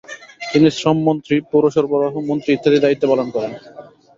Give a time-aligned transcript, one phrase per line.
[0.51, 3.51] তিনি শ্রমমন্ত্রী, পৌর সরবরাহ মন্ত্রী ইত্যাদি দায়িত্ব পালন করেন।